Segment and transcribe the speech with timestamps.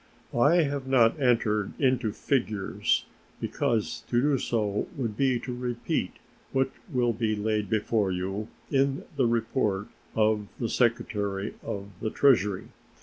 [0.33, 3.05] I have not entered into figures,
[3.39, 6.13] because to do so would be to repeat
[6.51, 12.69] what will be laid before you in the report of the Secretary of the Treasury.